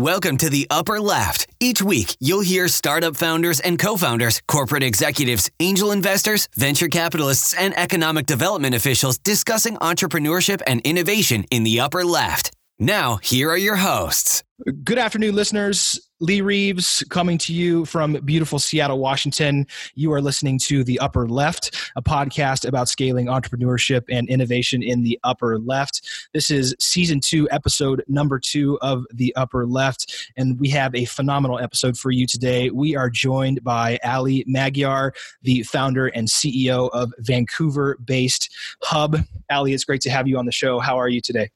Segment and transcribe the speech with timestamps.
[0.00, 1.48] Welcome to the upper left.
[1.58, 7.52] Each week, you'll hear startup founders and co founders, corporate executives, angel investors, venture capitalists,
[7.52, 12.52] and economic development officials discussing entrepreneurship and innovation in the upper left.
[12.78, 14.44] Now, here are your hosts.
[14.84, 16.07] Good afternoon, listeners.
[16.20, 19.66] Lee Reeves coming to you from beautiful Seattle, Washington.
[19.94, 25.04] You are listening to The Upper Left, a podcast about scaling entrepreneurship and innovation in
[25.04, 26.28] the upper left.
[26.34, 31.04] This is season two, episode number two of The Upper Left, and we have a
[31.04, 32.70] phenomenal episode for you today.
[32.70, 35.12] We are joined by Allie Magyar,
[35.42, 39.18] the founder and CEO of Vancouver based Hubb.
[39.50, 40.80] Allie, it's great to have you on the show.
[40.80, 41.50] How are you today?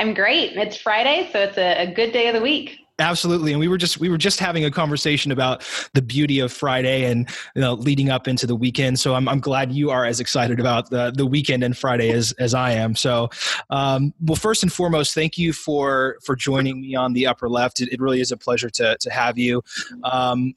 [0.00, 0.56] I'm great.
[0.56, 2.79] It's Friday, so it's a, a, good day of the week.
[3.00, 5.64] Absolutely, and we were just we were just having a conversation about
[5.94, 9.00] the beauty of Friday and you know leading up into the weekend.
[9.00, 12.32] So I'm I'm glad you are as excited about the the weekend and Friday as
[12.32, 12.94] as I am.
[12.94, 13.30] So,
[13.70, 17.80] um, well, first and foremost, thank you for for joining me on the upper left.
[17.80, 19.62] It, it really is a pleasure to to have you.
[20.04, 20.54] Um,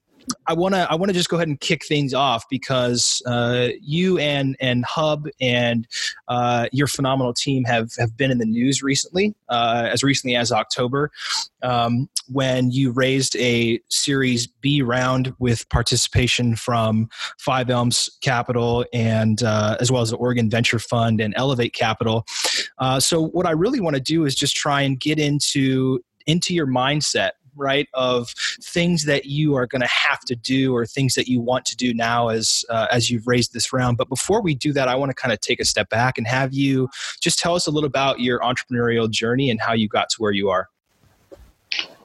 [0.47, 3.69] I want to I want to just go ahead and kick things off because uh,
[3.81, 5.87] you and and Hubb and
[6.27, 10.51] uh, your phenomenal team have have been in the news recently, uh, as recently as
[10.51, 11.11] October,
[11.61, 17.09] um, when you raised a Series B round with participation from
[17.39, 22.25] Five Elms Capital and uh, as well as the Oregon Venture Fund and Elevate Capital.
[22.77, 26.53] Uh, so what I really want to do is just try and get into into
[26.53, 28.29] your mindset right of
[28.61, 31.75] things that you are going to have to do or things that you want to
[31.75, 33.97] do now as uh, as you've raised this round.
[33.97, 36.27] But before we do that i want to kind of take a step back and
[36.27, 36.89] have you
[37.21, 40.31] just tell us a little about your entrepreneurial journey and how you got to where
[40.31, 40.69] you are.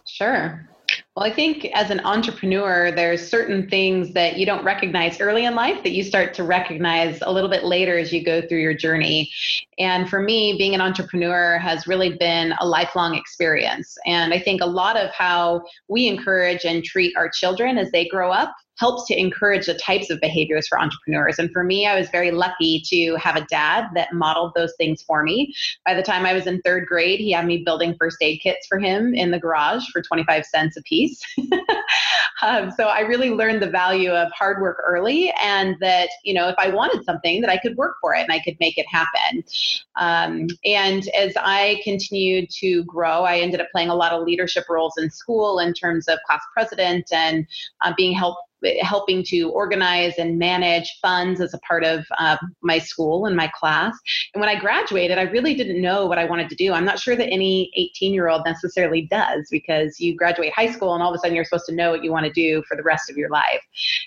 [0.06, 0.68] Sure.
[1.16, 5.54] Well, I think as an entrepreneur, there's certain things that you don't recognize early in
[5.54, 8.74] life that you start to recognize a little bit later as you go through your
[8.74, 9.30] journey.
[9.78, 13.96] And for me, being an entrepreneur has really been a lifelong experience.
[14.06, 18.06] And I think a lot of how we encourage and treat our children as they
[18.08, 21.38] grow up helps to encourage the types of behaviors for entrepreneurs.
[21.38, 25.02] And for me, I was very lucky to have a dad that modeled those things
[25.02, 25.52] for me.
[25.84, 28.66] By the time I was in third grade, he had me building first aid kits
[28.68, 31.20] for him in the garage for 25 cents a piece.
[32.42, 36.48] um, so I really learned the value of hard work early and that, you know,
[36.48, 38.86] if I wanted something, that I could work for it and I could make it
[38.88, 39.42] happen.
[39.96, 44.64] Um, and as I continued to grow, I ended up playing a lot of leadership
[44.68, 47.46] roles in school in terms of class president and
[47.82, 48.42] uh, being helped
[48.80, 53.50] helping to organize and manage funds as a part of uh, my school and my
[53.54, 53.96] class.
[54.34, 56.72] And when I graduated, I really didn't know what I wanted to do.
[56.72, 60.94] I'm not sure that any 18 year old necessarily does because you graduate high school
[60.94, 62.76] and all of a sudden you're supposed to know what you want to do for
[62.76, 63.62] the rest of your life.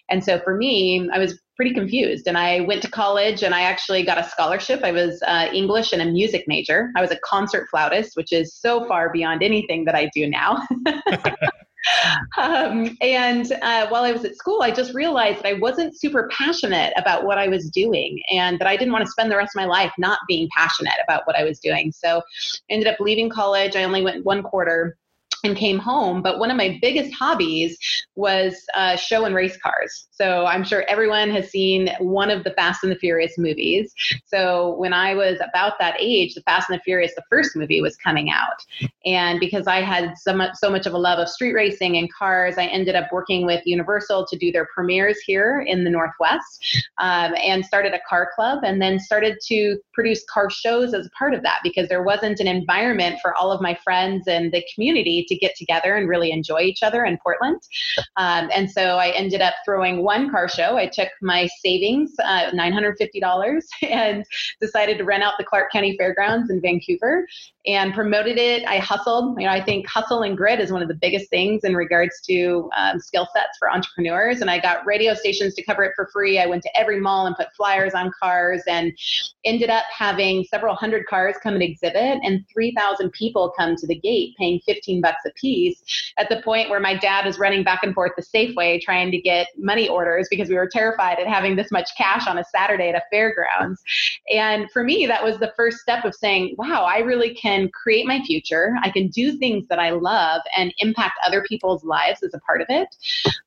[0.10, 2.26] And so for me, I was pretty confused.
[2.26, 4.82] And I went to college and I actually got a scholarship.
[4.84, 6.90] I was uh, English and a music major.
[6.96, 10.58] I was a concert flautist, which is so far beyond anything that I do now.
[12.40, 16.28] um, and uh, while I was at school, I just realized that I wasn't super
[16.36, 19.56] passionate about what I was doing and that I didn't want to spend the rest
[19.56, 21.92] of my life not being passionate about what I was doing.
[21.92, 22.24] So
[22.72, 23.76] I ended up leaving college.
[23.76, 24.98] I only went one quarter
[25.44, 26.22] and came home.
[26.22, 27.78] But one of my biggest hobbies
[28.16, 30.08] was uh, show and race cars.
[30.12, 33.94] So I'm sure everyone has seen one of the Fast and the Furious movies.
[34.26, 37.82] So when I was about that age, the Fast and the Furious, the first movie
[37.82, 38.66] was coming out.
[39.06, 42.12] And because I had so much, so much of a love of street racing and
[42.14, 46.86] cars, I ended up working with Universal to do their premieres here in the Northwest
[47.00, 51.10] um, and started a car club and then started to produce car shows as a
[51.12, 54.64] part of that because there wasn't an environment for all of my friends and the
[54.76, 57.62] community to get together and really enjoy each other in Portland.
[58.18, 60.78] Um, and so I ended up throwing one car show.
[60.78, 64.26] I took my savings, uh, $950, and
[64.60, 67.28] decided to rent out the Clark County Fairgrounds in Vancouver
[67.68, 68.66] and promoted it.
[68.68, 69.40] I hustled.
[69.40, 72.20] You know, I think hustle and grit is one of the biggest things in regards
[72.22, 74.42] to um, skill sets for entrepreneurs.
[74.42, 76.40] And I got radio stations to cover it for free.
[76.40, 78.92] I went to every mall and put flyers on cars and
[79.46, 83.96] ended up having several hundred cars come and exhibit and 3,000 people come to the
[83.96, 85.84] gate paying 15 bucks a piece
[86.18, 89.22] at the point where my dad was running back and forth the Safeway trying to
[89.22, 92.90] get money orders because we were terrified at having this much cash on a Saturday
[92.90, 93.82] at a fairgrounds.
[94.34, 97.70] And for me, that was the first step of saying, wow, I really can can
[97.70, 98.76] create my future.
[98.82, 102.62] I can do things that I love and impact other people's lives as a part
[102.62, 102.88] of it.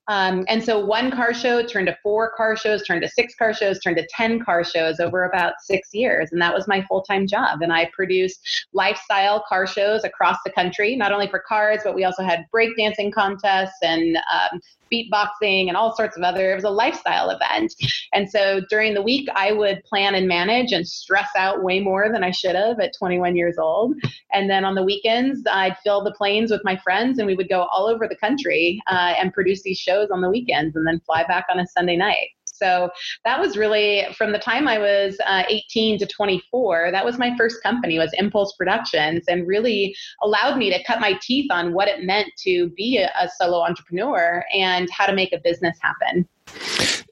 [0.08, 3.54] Um, and so one car show turned to four car shows, turned to six car
[3.54, 6.30] shows, turned to 10 car shows over about six years.
[6.32, 7.62] And that was my full time job.
[7.62, 12.04] And I produced lifestyle car shows across the country, not only for cars but we
[12.04, 14.60] also had breakdancing contests and um,
[14.92, 16.52] beatboxing and all sorts of other.
[16.52, 17.74] It was a lifestyle event.
[18.12, 22.10] And so during the week, I would plan and manage and stress out way more
[22.12, 23.94] than I should have at 21 years old.
[24.32, 27.48] And then on the weekends, I'd fill the planes with my friends and we would
[27.48, 31.00] go all over the country uh, and produce these shows on the weekends and then
[31.00, 32.28] fly back on a Sunday night.
[32.54, 32.90] So
[33.24, 36.90] that was really from the time I was uh, 18 to 24.
[36.92, 41.18] That was my first company was Impulse Productions, and really allowed me to cut my
[41.20, 45.32] teeth on what it meant to be a, a solo entrepreneur and how to make
[45.32, 46.28] a business happen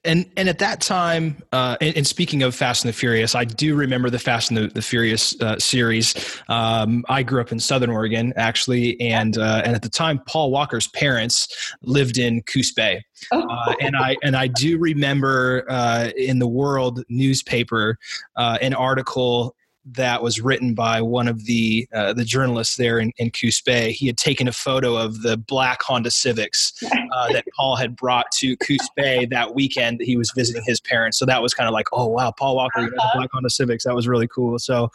[0.04, 3.44] and and at that time, uh, and, and, speaking of Fast and the Furious, I
[3.44, 6.40] do remember the Fast and the, the Furious uh, series.
[6.48, 10.50] Um, I grew up in Southern Oregon, actually, and uh, and at the time, Paul
[10.50, 13.46] Walker's parents lived in Coos Bay, oh.
[13.48, 17.96] uh, and I and I do remember uh, in the World newspaper
[18.36, 23.12] uh, an article that was written by one of the uh, the journalists there in,
[23.16, 23.92] in Coos Bay.
[23.92, 26.72] He had taken a photo of the black Honda Civics
[27.12, 30.80] uh, that Paul had brought to Coos Bay that weekend that he was visiting his
[30.80, 31.18] parents.
[31.18, 33.10] So that was kind of like, oh wow, Paul Walker, uh-huh.
[33.14, 33.84] black Honda Civics.
[33.84, 34.58] That was really cool.
[34.58, 34.90] So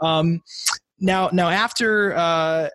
[0.00, 0.42] um,
[1.00, 2.14] now now after.
[2.14, 2.68] Uh,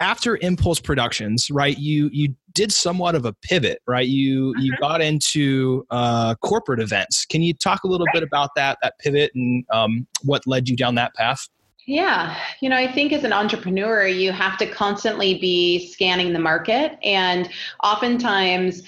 [0.00, 1.78] after Impulse Productions, right?
[1.78, 4.06] You you did somewhat of a pivot, right?
[4.06, 4.62] You uh-huh.
[4.62, 7.24] you got into uh, corporate events.
[7.24, 8.14] Can you talk a little right.
[8.14, 11.48] bit about that that pivot and um, what led you down that path?
[11.86, 16.38] Yeah, you know, I think as an entrepreneur, you have to constantly be scanning the
[16.38, 16.96] market.
[17.02, 17.48] And
[17.82, 18.82] oftentimes,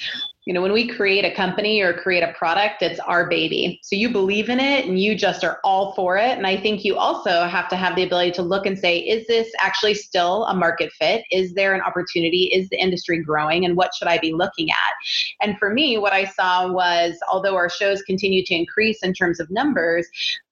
[0.47, 3.81] you know, when we create a company or create a product, it's our baby.
[3.83, 6.37] So you believe in it and you just are all for it.
[6.37, 9.27] And I think you also have to have the ability to look and say, is
[9.27, 11.25] this actually still a market fit?
[11.31, 12.51] Is there an opportunity?
[12.53, 13.65] Is the industry growing?
[13.65, 14.93] And what should I be looking at?
[15.41, 19.41] And for me, what I saw was although our shows continue to increase in terms
[19.41, 20.07] of numbers,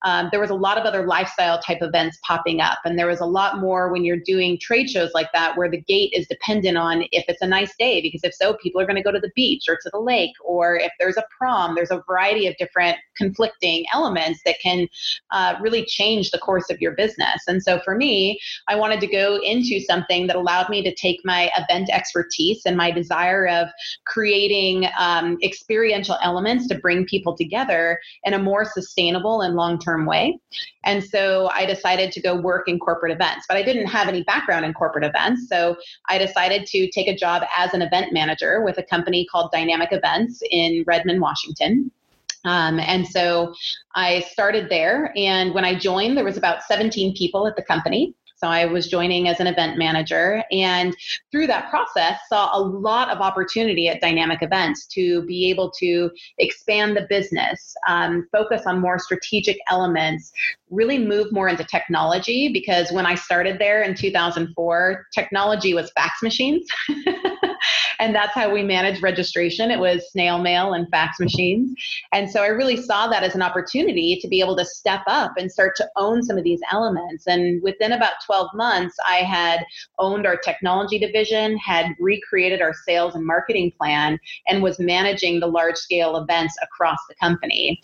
[0.05, 2.79] um, there was a lot of other lifestyle type events popping up.
[2.87, 5.83] And there was a lot more when you're doing trade shows like that where the
[5.83, 8.97] gate is dependent on if it's a nice day, because if so, people are going
[8.97, 11.91] to go to the beach or to the lake, or if there's a prom, there's
[11.91, 14.89] a variety of different conflicting elements that can
[15.31, 17.43] uh, really change the course of your business.
[17.47, 18.39] And so for me,
[18.69, 22.77] I wanted to go into something that allowed me to take my event expertise and
[22.77, 23.69] my desire of
[24.07, 30.07] creating um, experiential elements to bring people together in a more sustainable and long term
[30.07, 30.39] way.
[30.85, 34.23] And so I decided to go work in corporate events, but I didn't have any
[34.25, 35.49] background in corporate events.
[35.49, 35.77] So
[36.09, 39.72] I decided to take a job as an event manager with a company called Dynamic
[39.81, 41.91] Events in Redmond, Washington.
[42.45, 43.55] Um, and so
[43.95, 45.13] I started there.
[45.17, 48.15] And when I joined, there was about 17 people at the company.
[48.43, 50.97] So I was joining as an event manager and
[51.31, 56.11] through that process saw a lot of opportunity at Dynamic Events to be able to
[56.39, 60.33] expand the business, um, focus on more strategic elements,
[60.71, 66.21] really move more into technology because when I started there in 2004, technology was fax
[66.21, 66.67] machines.
[68.03, 69.71] and that's how we managed registration.
[69.71, 71.73] It was snail mail and fax machines.
[72.13, 75.35] And so I really saw that as an opportunity to be able to step up
[75.37, 77.29] and start to own some of these elements.
[77.29, 79.65] And within about 12 months, I had
[80.01, 84.19] owned our technology division, had recreated our sales and marketing plan,
[84.49, 87.81] and was managing the large scale events across the company.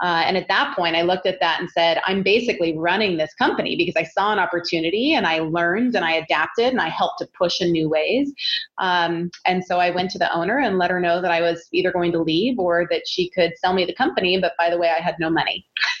[0.00, 3.34] Uh, and at that point, I looked at that and said, I'm basically running this
[3.34, 7.18] company because I saw an opportunity and I learned and I adapted and I helped
[7.18, 8.32] to push in new ways.
[8.78, 11.68] Um, and so I went to the owner and let her know that I was
[11.72, 14.38] either going to leave or that she could sell me the company.
[14.40, 15.66] But by the way, I had no money.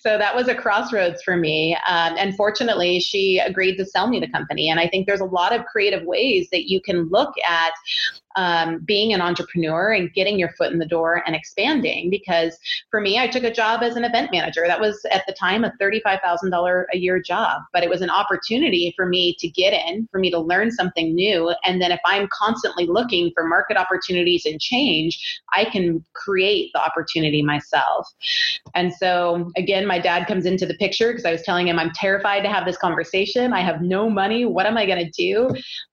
[0.00, 1.74] so that was a crossroads for me.
[1.86, 4.70] Um, and fortunately, she agreed to sell me the company.
[4.70, 7.72] And I think there's a lot of creative ways that you can look at
[8.38, 12.08] um, being an entrepreneur and getting your foot in the door and expanding.
[12.08, 12.56] Because
[12.88, 14.62] for me, I took a job as an event manager.
[14.64, 18.94] That was at the time a $35,000 a year job, but it was an opportunity
[18.94, 21.52] for me to get in, for me to learn something new.
[21.64, 26.80] And then if I'm constantly looking for market opportunities and change, I can create the
[26.80, 28.06] opportunity myself.
[28.76, 31.90] And so, again, my dad comes into the picture because I was telling him I'm
[31.90, 33.52] terrified to have this conversation.
[33.52, 34.44] I have no money.
[34.44, 35.48] What am I going to do?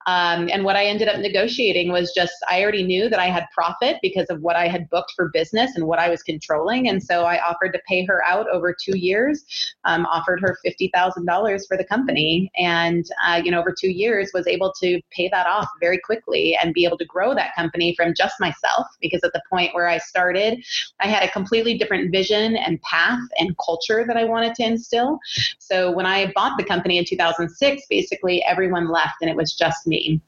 [0.05, 3.45] Um, and what I ended up negotiating was just I already knew that I had
[3.53, 6.87] profit because of what I had booked for business and what I was controlling.
[6.89, 9.43] And so I offered to pay her out over two years,
[9.83, 12.51] um, offered her $50,000 for the company.
[12.57, 16.57] And, uh, you know, over two years was able to pay that off very quickly
[16.61, 18.87] and be able to grow that company from just myself.
[19.01, 20.63] Because at the point where I started,
[20.99, 25.19] I had a completely different vision and path and culture that I wanted to instill.
[25.59, 29.87] So when I bought the company in 2006, basically everyone left and it was just
[29.87, 30.21] me.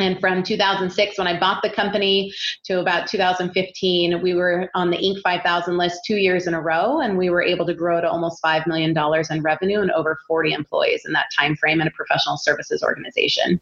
[0.00, 2.32] And from 2006, when I bought the company,
[2.64, 5.20] to about 2015, we were on the Inc.
[5.22, 8.40] 5000 list two years in a row, and we were able to grow to almost
[8.40, 11.90] five million dollars in revenue and over 40 employees in that time frame in a
[11.90, 13.60] professional services organization.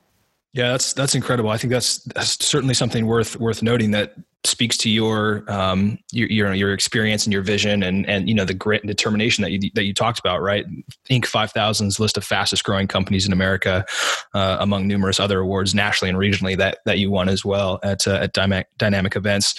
[0.57, 1.51] Yeah, that's that's incredible.
[1.51, 6.29] I think that's, that's certainly something worth worth noting that speaks to your um your,
[6.29, 9.51] your your experience and your vision and and you know the grit and determination that
[9.51, 10.65] you that you talked about right?
[11.11, 11.25] Inc.
[11.25, 13.85] 5000's list of fastest growing companies in america
[14.33, 18.07] uh, among numerous other awards nationally and regionally that that you won as well at
[18.09, 19.55] uh, at dynamic dynamic events.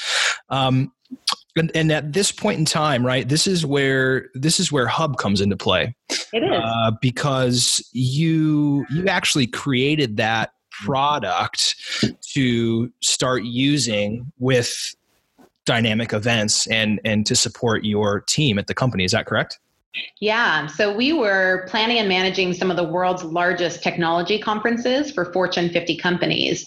[0.49, 0.91] Um
[1.55, 5.17] and, and, at this point in time right this is where this is where hubb
[5.17, 5.95] comes into play.
[6.33, 6.51] It is.
[6.51, 10.51] Uh, because you you actually created that
[10.85, 11.75] product
[12.33, 14.95] to start using with
[15.65, 19.03] dynamic events and and to support your team at the company.
[19.03, 19.59] Is that correct?
[20.19, 25.31] Yeah, so we were planning and managing some of the world's largest technology conferences for
[25.33, 26.65] Fortune 50 companies.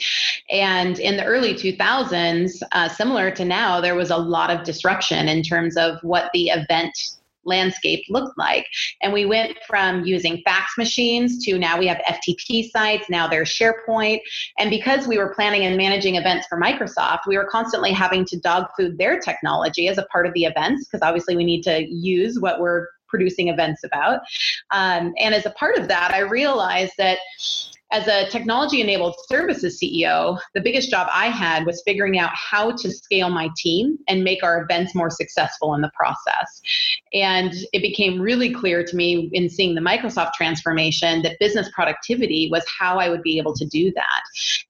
[0.51, 5.29] And in the early 2000s, uh, similar to now, there was a lot of disruption
[5.29, 6.93] in terms of what the event
[7.45, 8.67] landscape looked like.
[9.03, 13.49] And we went from using fax machines to now we have FTP sites, now there's
[13.49, 14.21] SharePoint.
[14.59, 18.39] And because we were planning and managing events for Microsoft, we were constantly having to
[18.39, 21.87] dog food their technology as a part of the events, because obviously we need to
[21.89, 24.21] use what we're producing events about.
[24.71, 27.19] Um, and as a part of that, I realized that
[27.93, 32.71] as a technology enabled services CEO, the biggest job I had was figuring out how
[32.71, 36.63] to scale my team and make our events more successful in the process.
[37.13, 42.49] And it became really clear to me in seeing the Microsoft transformation that business productivity
[42.51, 44.23] was how I would be able to do that.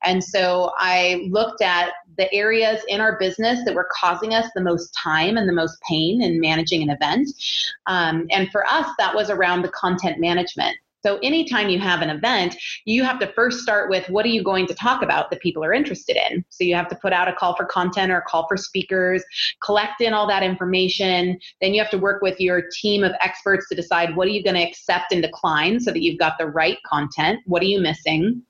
[0.02, 4.61] And so I looked at the areas in our business that were causing us the
[4.61, 7.29] most time and the most pain in managing an event.
[7.87, 10.77] Um, and for us, that was around the content management.
[11.03, 14.45] So, anytime you have an event, you have to first start with what are you
[14.45, 16.45] going to talk about that people are interested in?
[16.50, 19.25] So, you have to put out a call for content or a call for speakers,
[19.65, 21.41] collect in all that information.
[21.62, 24.45] Then, you have to work with your team of experts to decide what are you
[24.45, 27.41] going to accept and decline so that you've got the right content.
[27.47, 28.43] What are you missing?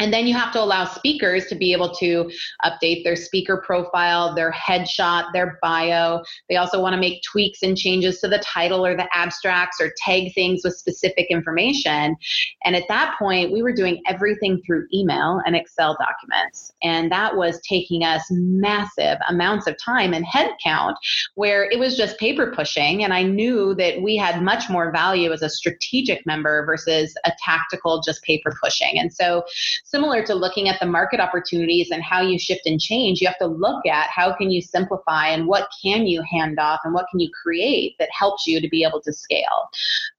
[0.00, 2.30] And then you have to allow speakers to be able to
[2.64, 6.22] update their speaker profile, their headshot, their bio.
[6.48, 9.92] They also want to make tweaks and changes to the title or the abstracts or
[10.04, 12.16] tag things with specific information.
[12.64, 16.72] And at that point, we were doing everything through email and Excel documents.
[16.82, 20.96] And that was taking us massive amounts of time and headcount
[21.34, 23.02] where it was just paper pushing.
[23.02, 27.32] And I knew that we had much more value as a strategic member versus a
[27.42, 28.98] tactical just paper pushing.
[28.98, 29.44] And so
[29.86, 33.38] similar to looking at the market opportunities and how you shift and change, you have
[33.38, 37.06] to look at how can you simplify and what can you hand off and what
[37.08, 39.70] can you create that helps you to be able to scale.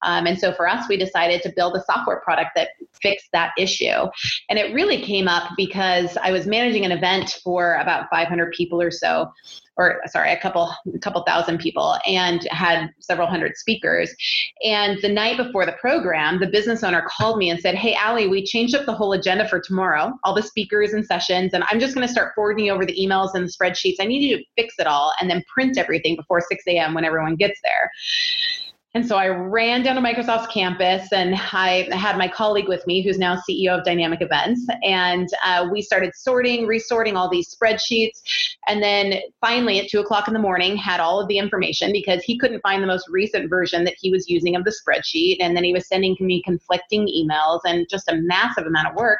[0.03, 2.69] Um, and so for us, we decided to build a software product that
[3.01, 4.07] fixed that issue.
[4.49, 8.81] And it really came up because I was managing an event for about 500 people
[8.81, 9.31] or so
[9.77, 14.13] or sorry, a couple a couple thousand people and had several hundred speakers.
[14.63, 18.27] And the night before the program, the business owner called me and said, Hey Allie,
[18.27, 21.79] we changed up the whole agenda for tomorrow, all the speakers and sessions, and I'm
[21.79, 23.95] just gonna start forwarding over the emails and the spreadsheets.
[23.99, 26.93] I need you to fix it all and then print everything before 6 a.m.
[26.93, 27.91] when everyone gets there.
[28.97, 33.03] And so I ran down to Microsoft's campus and I had my colleague with me,
[33.03, 34.65] who's now CEO of Dynamic Events.
[34.81, 38.23] And uh, we started sorting, resorting all these spreadsheets.
[38.67, 42.23] And then finally, at two o'clock in the morning, had all of the information because
[42.23, 45.37] he couldn't find the most recent version that he was using of the spreadsheet.
[45.41, 49.19] And then he was sending me conflicting emails and just a massive amount of work.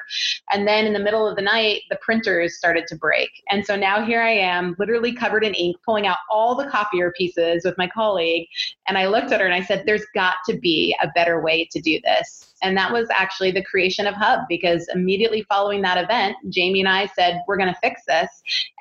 [0.51, 3.29] And then in the middle of the night, the printers started to break.
[3.51, 7.13] And so now here I am, literally covered in ink, pulling out all the copier
[7.15, 8.48] pieces with my colleague.
[8.88, 11.67] And I looked at her and I said, There's got to be a better way
[11.71, 12.53] to do this.
[12.63, 16.89] And that was actually the creation of Hubb because immediately following that event, Jamie and
[16.89, 18.29] I said, We're going to fix this.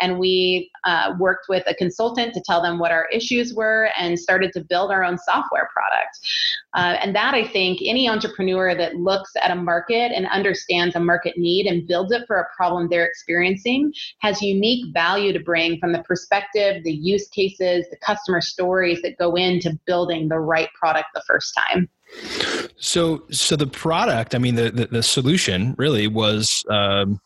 [0.00, 4.18] And we uh, worked with a consultant to tell them what our issues were and
[4.18, 6.18] started to build our own software product.
[6.74, 11.00] Uh, and that I think any entrepreneur that looks at a market and understands a
[11.00, 15.78] market need and builds it for a problem they're experiencing has unique value to bring
[15.78, 20.68] from the perspective, the use cases, the customer stories that go into building the right
[20.80, 21.88] product the first time.
[22.76, 27.20] So, so the product, I mean, the the, the solution really was, um,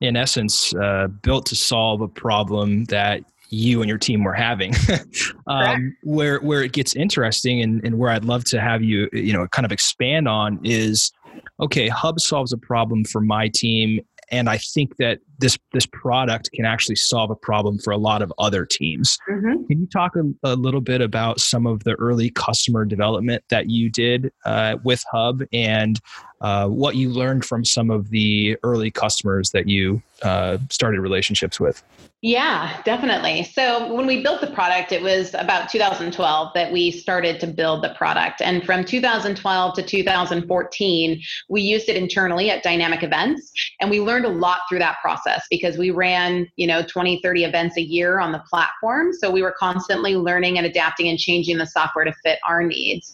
[0.00, 4.74] in essence, uh, built to solve a problem that you and your team were having.
[5.46, 9.32] um, where where it gets interesting, and, and where I'd love to have you, you
[9.32, 11.12] know, kind of expand on is,
[11.60, 14.00] okay, Hubb solves a problem for my team,
[14.32, 18.22] and I think that this this product can actually solve a problem for a lot
[18.22, 19.18] of other teams.
[19.30, 19.66] Mm-hmm.
[19.66, 23.68] Can you talk a, a, little bit about some of the early customer development that
[23.68, 26.00] you did uh, with Hubb and
[26.40, 31.60] uh, what you learned from some of the early customers that you uh, started relationships
[31.60, 31.82] with.
[32.24, 33.42] Yeah, definitely.
[33.42, 37.82] So when we built the product, it was about 2012 that we started to build
[37.82, 38.40] the product.
[38.40, 43.52] And from 2012 to 2014, we used it internally at dynamic events.
[43.80, 47.42] And we learned a lot through that process because we ran, you know, 20, 30
[47.42, 49.12] events a year on the platform.
[49.12, 53.12] So we were constantly learning and adapting and changing the software to fit our needs.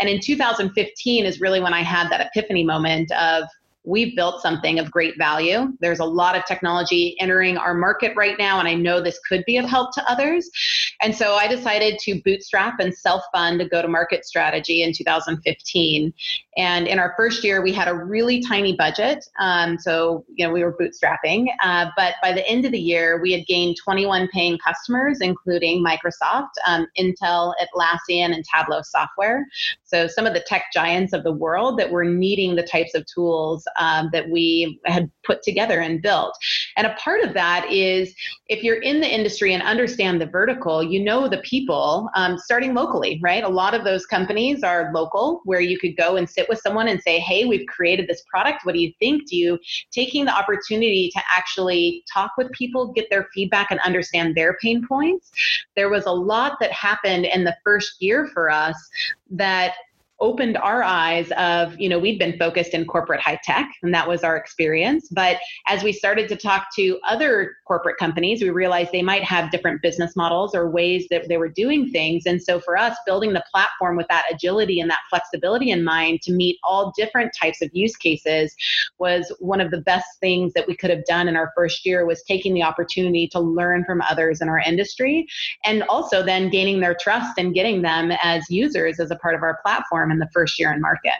[0.00, 3.44] And in 2015 is really when I had that epiphany moment of,
[3.84, 5.72] we've built something of great value.
[5.80, 9.44] There's a lot of technology entering our market right now, and I know this could
[9.46, 10.48] be of help to others.
[11.00, 14.92] And so I decided to bootstrap and self fund a go to market strategy in
[14.92, 16.12] 2015.
[16.56, 19.24] And in our first year, we had a really tiny budget.
[19.38, 21.46] Um, so, you know, we were bootstrapping.
[21.62, 25.84] Uh, but by the end of the year, we had gained 21 paying customers, including
[25.84, 29.46] Microsoft, um, Intel, Atlassian, and Tableau software.
[29.88, 33.04] So, some of the tech giants of the world that were needing the types of
[33.06, 36.36] tools um, that we had put together and built.
[36.76, 38.14] And a part of that is
[38.48, 42.74] if you're in the industry and understand the vertical, you know the people um, starting
[42.74, 43.44] locally, right?
[43.44, 46.88] A lot of those companies are local where you could go and sit with someone
[46.88, 48.64] and say, hey, we've created this product.
[48.64, 49.28] What do you think?
[49.28, 49.58] Do you
[49.90, 54.86] taking the opportunity to actually talk with people, get their feedback, and understand their pain
[54.86, 55.30] points?
[55.76, 58.76] There was a lot that happened in the first year for us
[59.30, 59.74] that
[60.20, 64.08] opened our eyes of you know we'd been focused in corporate high tech and that
[64.08, 65.08] was our experience.
[65.10, 69.50] But as we started to talk to other corporate companies we realized they might have
[69.50, 72.24] different business models or ways that they were doing things.
[72.26, 76.22] And so for us building the platform with that agility and that flexibility in mind
[76.22, 78.54] to meet all different types of use cases
[78.98, 82.06] was one of the best things that we could have done in our first year
[82.06, 85.26] was taking the opportunity to learn from others in our industry
[85.64, 89.42] and also then gaining their trust and getting them as users as a part of
[89.42, 91.12] our platform in the first year in market.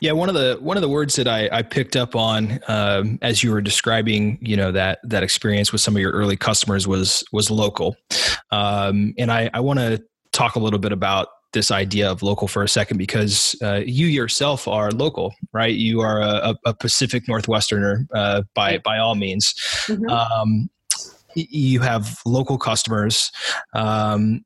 [0.00, 3.18] Yeah, one of the one of the words that I, I picked up on um,
[3.22, 6.86] as you were describing, you know that that experience with some of your early customers
[6.86, 7.96] was was local,
[8.50, 12.46] um, and I, I want to talk a little bit about this idea of local
[12.46, 15.74] for a second because uh, you yourself are local, right?
[15.74, 19.54] You are a, a Pacific Northwesterner uh, by by all means.
[19.86, 20.08] Mm-hmm.
[20.08, 20.70] Um,
[21.34, 23.30] you have local customers.
[23.74, 24.44] Um,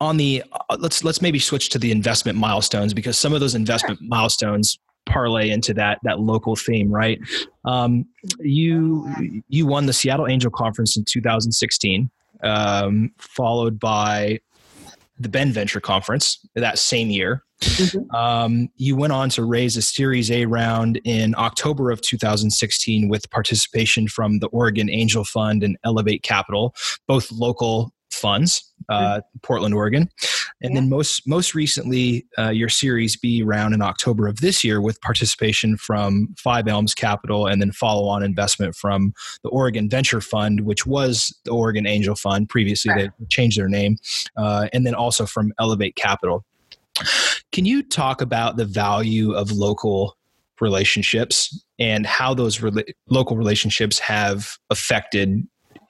[0.00, 3.54] on the uh, let's let's maybe switch to the investment milestones because some of those
[3.54, 4.08] investment sure.
[4.08, 7.20] milestones parlay into that that local theme right
[7.64, 8.04] um,
[8.40, 9.08] you
[9.48, 12.10] you won the seattle angel conference in 2016
[12.42, 14.38] um, followed by
[15.18, 18.14] the bend venture conference that same year mm-hmm.
[18.14, 23.30] um, you went on to raise a series a round in october of 2016 with
[23.30, 26.74] participation from the oregon angel fund and elevate capital
[27.06, 30.08] both local funds, uh, Portland, Oregon,
[30.62, 30.80] and yeah.
[30.80, 35.00] then most most recently uh, your Series B round in October of this year with
[35.00, 40.62] participation from Five Elms Capital and then follow on investment from the Oregon Venture Fund,
[40.62, 42.92] which was the Oregon Angel Fund previously.
[42.92, 43.10] Right.
[43.18, 43.96] They changed their name,
[44.36, 46.44] uh, and then also from Elevate Capital.
[47.52, 50.16] Can you talk about the value of local
[50.60, 55.46] relationships and how those re- local relationships have affected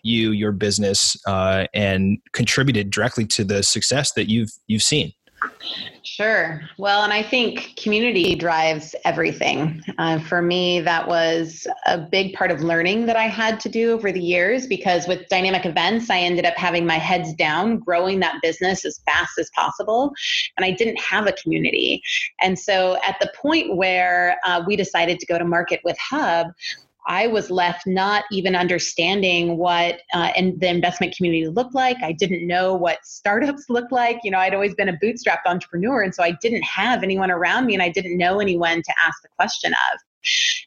[0.07, 5.12] you, your business, uh, and contributed directly to the success that you've you've seen?
[6.03, 6.62] Sure.
[6.79, 9.83] Well, and I think community drives everything.
[9.99, 13.92] Uh, for me, that was a big part of learning that I had to do
[13.92, 18.21] over the years because with dynamic events, I ended up having my heads down, growing
[18.21, 20.12] that business as fast as possible.
[20.57, 22.03] And I didn't have a community.
[22.40, 26.47] And so at the point where uh, we decided to go to market with Hubb,
[27.07, 31.97] I was left not even understanding what uh, and the investment community looked like.
[32.03, 34.19] I didn't know what startups looked like.
[34.25, 37.66] You know, I'd always been a bootstrapped entrepreneur, and so I didn't have anyone around
[37.66, 40.01] me, and I didn't know anyone to ask the question of.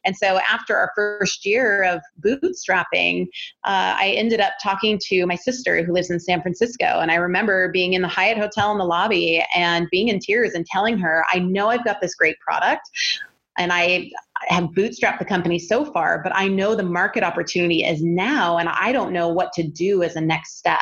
[0.06, 3.24] And so after our first year of bootstrapping,
[3.64, 7.00] uh, I ended up talking to my sister who lives in San Francisco.
[7.00, 10.54] And I remember being in the Hyatt Hotel in the lobby and being in tears
[10.54, 12.88] and telling her, I know I've got this great product
[13.58, 14.10] and I
[14.48, 18.68] have bootstrapped the company so far, but I know the market opportunity is now, and
[18.68, 20.78] I don't know what to do as a next step.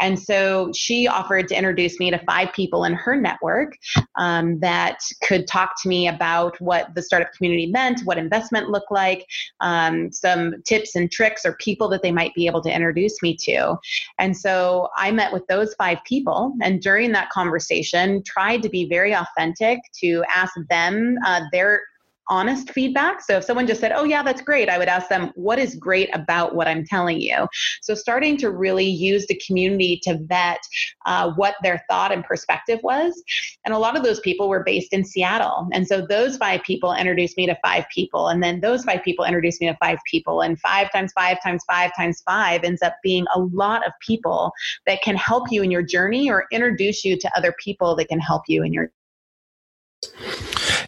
[0.00, 3.76] And so she offered to introduce me to five people in her network
[4.16, 8.90] um, that could talk to me about what the startup community meant, what investment looked
[8.90, 9.26] like,
[9.60, 13.36] um, some tips and tricks or people that they might be able to introduce me
[13.36, 13.76] to.
[14.18, 18.88] And so I met with those five people, and during that conversation, tried to be
[18.88, 21.82] very authentic to ask them uh, their
[22.30, 23.20] honest feedback.
[23.20, 25.74] So if someone just said, "Oh yeah, that's great," I would ask them, "What is
[25.74, 27.46] great about what I'm telling you?"
[27.82, 30.60] So starting to really use the community to vet
[31.06, 33.22] uh, what their thought and perspective was,
[33.64, 36.94] and a lot of those people were based in Seattle, and so those five people
[36.94, 40.42] introduced me to five people, and then those five people introduced me to five people,
[40.42, 44.52] and five times five times five times five ends up being a lot of people
[44.86, 48.20] that can help you in your journey or introduce you to other people that can
[48.20, 48.92] help you in your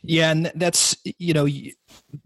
[0.02, 1.46] yeah, and that's you know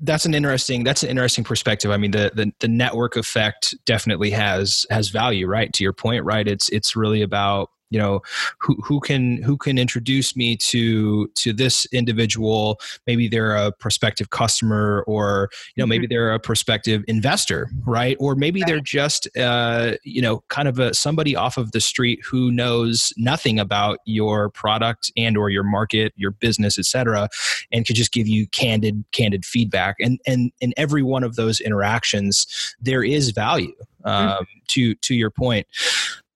[0.01, 1.91] that's an interesting that's an interesting perspective.
[1.91, 5.73] I mean, the, the the network effect definitely has has value, right?
[5.73, 6.47] To your point, right?
[6.47, 8.21] It's it's really about you know
[8.59, 14.31] who who can who can introduce me to to this individual maybe they're a prospective
[14.31, 16.15] customer or you know maybe mm-hmm.
[16.15, 20.93] they're a prospective investor right or maybe they're just uh, you know kind of a
[20.95, 26.13] somebody off of the street who knows nothing about your product and or your market
[26.17, 27.29] your business etc
[27.73, 31.61] and could just give you candid candid feedback and and in every one of those
[31.61, 34.09] interactions there is value mm-hmm.
[34.09, 34.59] um, mm-hmm.
[34.67, 35.67] to to your point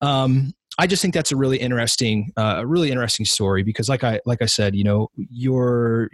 [0.03, 4.03] um, I just think that's a really interesting, uh, a really interesting story because, like
[4.03, 6.09] I like I said, you know, your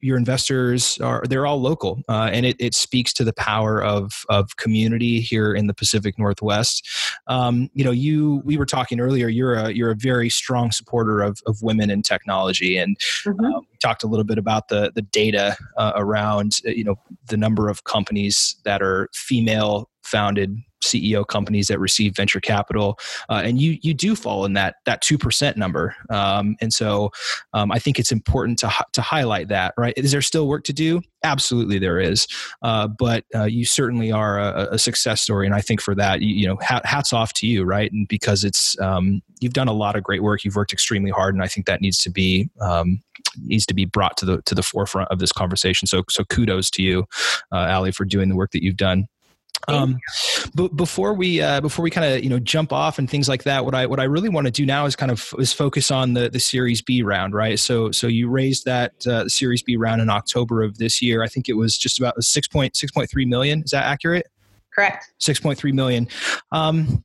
[0.00, 4.12] your investors are they're all local, uh, and it, it speaks to the power of
[4.28, 6.86] of community here in the Pacific Northwest.
[7.28, 9.28] Um, you know, you we were talking earlier.
[9.28, 13.42] You're a you're a very strong supporter of of women in technology, and mm-hmm.
[13.42, 16.96] uh, we talked a little bit about the the data uh, around uh, you know
[17.28, 23.42] the number of companies that are female founded CEO companies that receive venture capital, uh,
[23.44, 25.94] and you you do fall in that that two percent number.
[26.10, 27.10] Um, and so,
[27.52, 29.74] um, I think it's important to to highlight that.
[29.76, 29.94] Right?
[29.96, 31.02] Is there still work to do?
[31.22, 32.26] Absolutely, there is.
[32.62, 36.22] Uh, but uh, you certainly are a, a, success story, and I think for that,
[36.22, 37.92] you, you know, hats off to you, right?
[37.92, 41.34] And because it's um, you've done a lot of great work, you've worked extremely hard,
[41.34, 43.02] and I think that needs to be um,
[43.38, 45.86] needs to be brought to the to the forefront of this conversation.
[45.86, 47.04] So so kudos to you,
[47.52, 49.06] uh, Allie, for doing the work that you've done.
[49.68, 49.98] Um,
[50.54, 53.44] but before we uh, before we kind of you know jump off and things like
[53.44, 55.90] that, what I what I really want to do now is kind of is focus
[55.90, 57.58] on the the Series B round, right?
[57.58, 61.22] So so you raised that uh, Series B round in October of this year.
[61.22, 63.62] I think it was just about six point six point three million.
[63.62, 64.26] Is that accurate?
[64.74, 65.12] Correct.
[65.18, 66.08] Six point three million.
[66.52, 67.04] Um,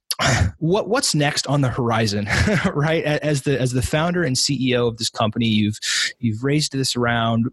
[0.59, 2.25] what what's next on the horizon
[2.73, 5.77] right as the as the founder and ceo of this company you've
[6.19, 7.47] you've raised this around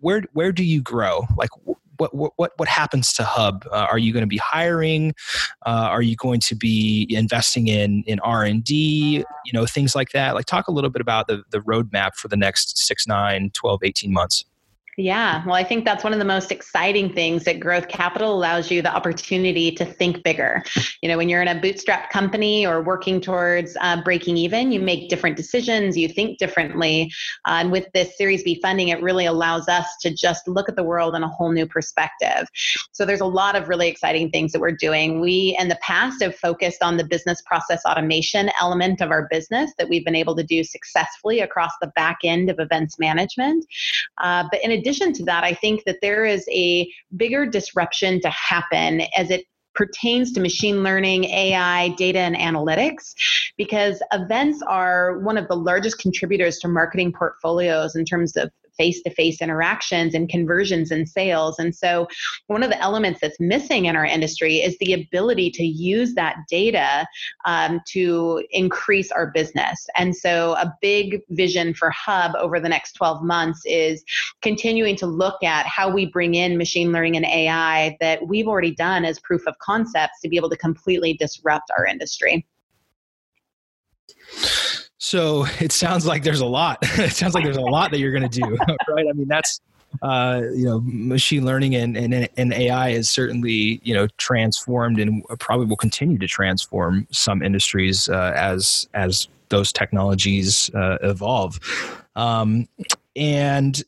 [0.00, 1.48] where where do you grow like
[1.98, 3.66] what what what happens to Hubb?
[3.70, 5.14] Uh, are you going to be hiring?
[5.64, 9.24] Uh, are you going to be investing in in R and D?
[9.44, 10.34] You know things like that.
[10.34, 13.80] Like talk a little bit about the the roadmap for the next 6, 9, 12,
[13.82, 14.44] 18 months.
[14.98, 18.70] Yeah, well, I think that's one of the most exciting things that growth capital allows
[18.70, 20.62] you the opportunity to think bigger.
[21.02, 24.80] You know, when you're in a bootstrap company or working towards uh, breaking even, you
[24.80, 27.12] make different decisions, you think differently.
[27.46, 30.74] Uh, and with this Series B funding, it really allows us to just look at
[30.74, 32.48] the world in a whole new perspective.
[32.92, 35.20] So there's a lot of really exciting things that we're doing.
[35.20, 39.70] We, in the past, have focused on the business process automation element of our business
[39.78, 43.64] that we've been able to do successfully across the back end of events management.
[44.18, 48.30] Uh, but in addition to that, I think that there is a bigger disruption to
[48.30, 49.44] happen as it
[49.74, 53.14] pertains to machine learning, AI, data, and analytics,
[53.58, 59.02] because events are one of the largest contributors to marketing portfolios in terms of face
[59.02, 61.58] to face interactions and conversions and sales.
[61.58, 62.06] And so,
[62.46, 66.36] one of the elements that's missing in our industry is the ability to use that
[66.48, 67.06] data
[67.44, 69.86] um, to increase our business.
[69.96, 74.04] And so, a big vision for Hubb over the next 12 months is
[74.42, 78.74] continuing to look at how we bring in machine learning and AI that we've already
[78.74, 82.46] done as proof of concepts to be able to completely disrupt our industry.
[85.06, 86.78] So it sounds like there's a lot.
[86.82, 88.56] it sounds like there's a lot that you're going to do,
[88.88, 89.06] right?
[89.08, 89.60] I mean, that's
[90.02, 95.24] uh, you know, machine learning and, and and AI is certainly you know transformed and
[95.38, 101.60] probably will continue to transform some industries uh, as as those technologies uh, evolve.
[102.16, 102.68] Um,
[103.14, 103.80] and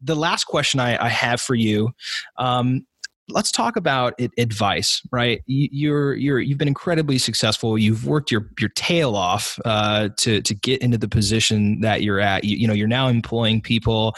[0.00, 1.92] the last question I, I have for you
[2.36, 2.86] um,
[3.30, 5.42] let's talk about it, advice right?
[5.46, 7.78] You're you're you've been incredibly successful.
[7.78, 12.20] You've worked your your tail off uh, to to get into the position that you're
[12.20, 12.44] at.
[12.44, 14.14] You, you, know you're now employing people.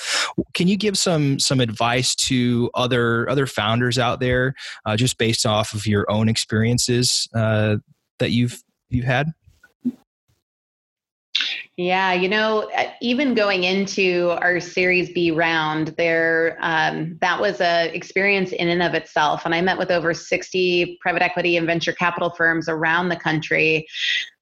[0.54, 4.54] Can you give some some advice to other other founders out there
[4.86, 7.76] uh, just based off of your own experiences uh,
[8.18, 9.28] that you've you've had
[11.82, 17.60] yeah, you know, uh, even going into our Series B round, there um, that was
[17.60, 19.42] a experience in and of itself.
[19.44, 23.86] And I met with over 60 private equity and venture capital firms around the country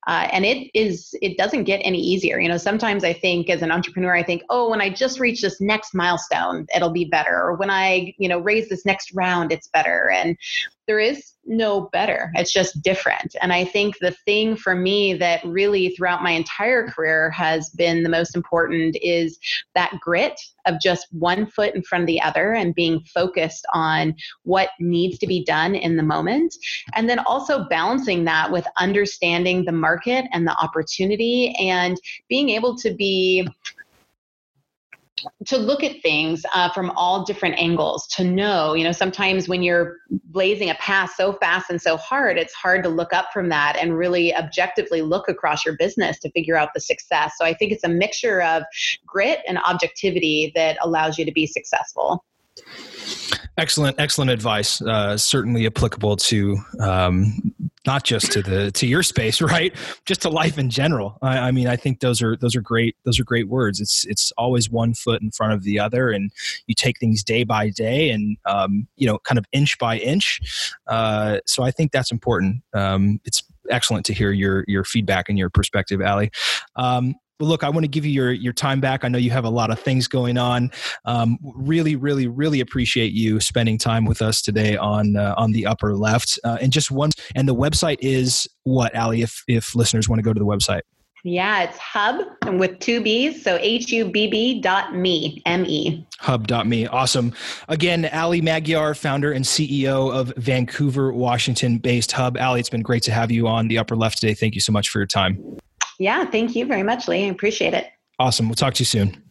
[0.06, 3.60] Uh, and it is it doesn't get any easier you know sometimes i think as
[3.60, 7.36] an entrepreneur i think oh when i just reach this next milestone it'll be better
[7.36, 10.38] or when i you know raise this next round it's better and
[10.90, 12.32] there is no better.
[12.34, 13.36] It's just different.
[13.40, 18.02] And I think the thing for me that really throughout my entire career has been
[18.02, 19.38] the most important is
[19.76, 24.16] that grit of just one foot in front of the other and being focused on
[24.42, 26.56] what needs to be done in the moment.
[26.96, 31.96] And then also balancing that with understanding the market and the opportunity and
[32.28, 33.46] being able to be
[35.46, 39.62] to look at things uh, from all different angles to know you know sometimes when
[39.62, 43.48] you're blazing a path so fast and so hard it's hard to look up from
[43.48, 47.54] that and really objectively look across your business to figure out the success so i
[47.54, 48.62] think it's a mixture of
[49.06, 52.24] grit and objectivity that allows you to be successful
[53.56, 54.80] Excellent, excellent advice.
[54.80, 57.54] Uh, certainly applicable to um,
[57.86, 59.74] not just to the to your space, right?
[60.06, 61.18] Just to life in general.
[61.22, 62.96] I, I, mean, I think those are those are great.
[63.04, 63.80] Those are great words.
[63.80, 66.30] It's it's always one foot in front of the other, and
[66.66, 70.40] you take things day by day, and um, you know, kind of inch by inch.
[70.86, 72.62] Uh, so I think that's important.
[72.74, 76.30] Um, it's excellent to hear your your feedback and your perspective, Allie.
[76.76, 79.04] Um, well, look, I want to give you your your time back.
[79.04, 80.70] I know you have a lot of things going on.
[81.06, 85.66] Um, really, really, really appreciate you spending time with us today on uh, on the
[85.66, 86.38] upper left.
[86.44, 89.22] Uh, and just one, and the website is what, Allie?
[89.22, 90.82] If if listeners want to go to the website.
[91.22, 92.24] Yeah, it's hubb
[92.58, 93.42] with two B's.
[93.42, 96.06] So H U B B dot me, M E.
[96.18, 96.86] Hubb dot me.
[96.86, 97.34] Awesome.
[97.68, 102.38] Again, Allie Magyar, founder and CEO of Vancouver, Washington based Hubb.
[102.38, 104.34] Allie, it's been great to have you on the upper left today.
[104.34, 105.58] Thank you so much for your time.
[106.00, 107.26] Yeah, thank you very much, Lee.
[107.26, 107.86] I appreciate it.
[108.18, 108.48] Awesome.
[108.48, 109.22] We'll talk to you soon.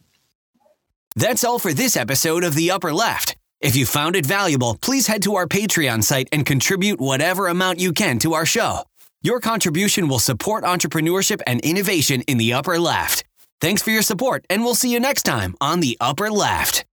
[1.16, 3.36] That's all for this episode of The Upper Left.
[3.60, 7.80] If you found it valuable, please head to our Patreon site and contribute whatever amount
[7.80, 8.84] you can to our show.
[9.20, 13.24] Your contribution will support entrepreneurship and innovation in the upper left.
[13.60, 16.86] Thanks for your support, and we'll see you next time on the upper left.